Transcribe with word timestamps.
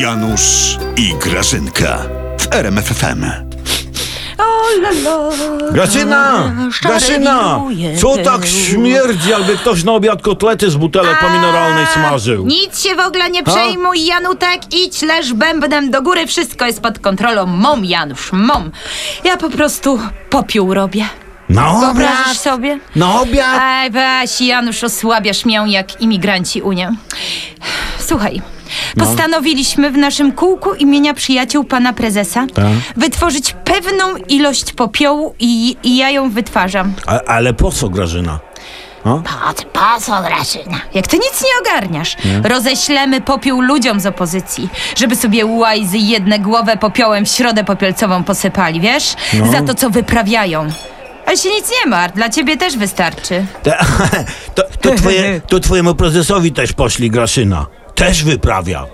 Janusz 0.00 0.78
i 0.96 1.14
Grażynka 1.14 1.98
w 2.38 2.54
RMFFM. 2.54 3.24
Grażyna! 5.72 6.52
Grażyna! 6.82 7.60
Co 8.00 8.16
tak 8.24 8.46
śmierdzi, 8.46 9.30
jakby 9.30 9.56
ktoś 9.56 9.84
na 9.84 9.92
obiad 9.92 10.22
kotlety 10.22 10.70
z 10.70 10.76
butelek 10.76 11.20
pomineralnej 11.20 11.86
smażył? 11.86 12.46
Nic 12.46 12.82
się 12.82 12.94
w 12.94 13.00
ogóle 13.00 13.30
nie 13.30 13.42
przejmuj, 13.42 14.04
Janutek. 14.04 14.74
Idź, 14.74 15.02
leż 15.02 15.32
bębnem 15.32 15.90
do 15.90 16.02
góry. 16.02 16.26
Wszystko 16.26 16.66
jest 16.66 16.80
pod 16.82 16.98
kontrolą. 16.98 17.46
Mom, 17.46 17.84
Janusz, 17.84 18.32
mom. 18.32 18.70
Ja 19.24 19.36
po 19.36 19.50
prostu 19.50 20.00
popiół 20.30 20.74
robię. 20.74 21.04
Na 21.48 21.72
Wyobrażasz 21.80 22.24
obiad? 22.26 22.36
sobie? 22.36 22.78
Na 22.96 23.20
obiad? 23.20 23.60
Ej, 23.62 23.90
weź, 23.90 24.40
Janusz, 24.40 24.84
osłabiasz 24.84 25.44
mię 25.44 25.64
jak 25.66 26.00
imigranci 26.00 26.62
Unię. 26.62 26.94
Słuchaj. 27.98 28.55
Postanowiliśmy 28.98 29.90
w 29.90 29.96
naszym 29.96 30.32
kółku 30.32 30.74
imienia 30.74 31.14
przyjaciół 31.14 31.64
pana 31.64 31.92
prezesa 31.92 32.46
Tak. 32.54 32.64
wytworzyć 32.96 33.56
pewną 33.64 34.16
ilość 34.16 34.72
popiołu 34.72 35.34
i, 35.38 35.76
i 35.82 35.96
ja 35.96 36.10
ją 36.10 36.30
wytwarzam. 36.30 36.92
A, 37.06 37.20
ale 37.20 37.54
po 37.54 37.72
co, 37.72 37.88
Grażyna? 37.88 38.38
Po, 39.04 39.22
po 39.72 40.00
co, 40.00 40.22
Grażyna? 40.22 40.80
Jak 40.94 41.06
ty 41.06 41.16
nic 41.16 41.42
nie 41.44 41.60
ogarniasz. 41.60 42.16
Roześlemy 42.44 43.20
popiół 43.20 43.60
ludziom 43.60 44.00
z 44.00 44.06
opozycji, 44.06 44.68
żeby 44.96 45.16
sobie 45.16 45.46
łajzy 45.46 45.98
jedne 45.98 46.38
głowę 46.38 46.76
popiołem 46.76 47.24
w 47.26 47.28
środę 47.28 47.64
popielcową 47.64 48.24
posypali, 48.24 48.80
wiesz? 48.80 49.14
No. 49.34 49.52
Za 49.52 49.62
to, 49.62 49.74
co 49.74 49.90
wyprawiają. 49.90 50.68
Ale 51.26 51.36
się 51.36 51.48
nic 51.50 51.70
nie 51.70 51.90
martw, 51.90 52.16
dla 52.16 52.28
ciebie 52.28 52.56
też 52.56 52.76
wystarczy. 52.76 53.44
To, 54.54 54.62
to, 54.80 54.94
twoje, 54.94 55.40
to 55.50 55.60
twojemu 55.60 55.94
prezesowi 55.94 56.52
też 56.52 56.72
poszli, 56.72 57.10
Graszyna. 57.10 57.66
Też 57.96 58.24
wyprawia. 58.24 58.86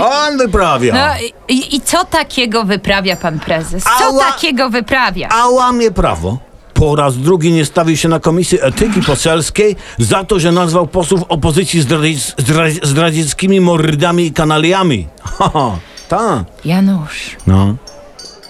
On 0.00 0.38
wyprawia. 0.38 0.94
No 0.94 1.26
i, 1.48 1.76
i, 1.76 1.80
co 1.80 2.04
takiego 2.04 2.64
wyprawia 2.64 3.16
pan 3.16 3.38
prezes? 3.40 3.84
Co 3.84 4.04
Ała! 4.04 4.24
takiego 4.24 4.70
wyprawia? 4.70 5.28
A 5.28 5.48
łamie 5.48 5.90
prawo. 5.90 6.38
Po 6.74 6.96
raz 6.96 7.18
drugi 7.18 7.52
nie 7.52 7.64
stawił 7.64 7.96
się 7.96 8.08
na 8.08 8.20
Komisji 8.20 8.58
Etyki 8.62 9.02
Poselskiej 9.02 9.76
za 9.98 10.24
to, 10.24 10.38
że 10.40 10.52
nazwał 10.52 10.86
posłów 10.86 11.22
opozycji 11.28 11.80
zdradziec, 11.80 12.34
zdra- 12.38 12.86
zdradzieckimi 12.86 13.60
mordami 13.60 14.26
i 14.26 14.32
kanaliami. 14.32 15.08
Haha, 15.22 15.76
tak. 16.08 16.44
Janusz, 16.64 17.36
No, 17.46 17.74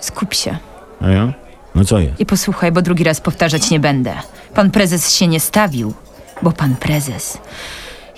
skup 0.01 0.35
się 0.35 0.59
a 1.01 1.09
ja? 1.09 1.33
No 1.75 1.85
co 1.85 1.99
jest? 1.99 2.21
i 2.21 2.27
posłuchaj, 2.27 2.73
bo 2.73 2.83
drugi 2.83 3.05
raz 3.05 3.21
powtarzać 3.21 3.71
nie 3.71 3.81
będę. 3.81 4.15
Pan 4.55 4.71
prezes 4.71 5.15
się 5.15 5.27
nie 5.27 5.41
stawił, 5.41 5.95
bo 6.43 6.53
pan 6.53 6.77
prezes 6.77 7.39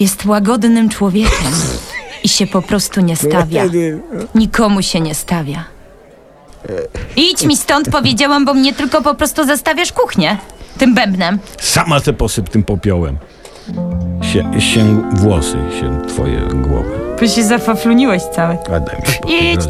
jest 0.01 0.25
łagodnym 0.25 0.89
człowiekiem 0.89 1.53
i 2.25 2.29
się 2.29 2.47
po 2.47 2.63
prostu 2.63 3.01
nie 3.01 3.17
stawia. 3.17 3.65
Nikomu 4.35 4.83
się 4.83 5.01
nie 5.01 5.15
stawia. 5.15 5.65
Idź 7.17 7.43
mi 7.45 7.57
stąd, 7.57 7.89
powiedziałam, 7.91 8.45
bo 8.45 8.55
mnie 8.55 8.73
tylko 8.73 9.03
po 9.03 9.15
prostu 9.15 9.47
zastawiasz 9.47 9.93
kuchnię. 9.93 10.37
Tym 10.79 10.95
bębnem. 10.95 11.39
Sama 11.61 12.01
se 12.01 12.13
posyp 12.13 12.49
tym 12.49 12.63
popiołem. 12.63 13.19
Sie, 14.33 14.61
się 14.61 15.03
włosy, 15.13 15.57
się 15.81 16.03
twoje 16.09 16.41
głowy. 16.41 16.91
Bo 17.21 17.27
się 17.29 17.45
zafafluniłeś 17.45 18.23
cały. 18.23 18.57
A 18.77 18.81
daj 18.81 18.97
mi 19.01 19.07
spokój, 19.13 19.53
Idź. 19.53 19.61